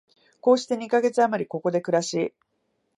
[0.39, 2.33] こうして二カ月あまり、ここで暮らし、